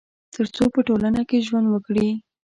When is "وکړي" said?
1.69-2.07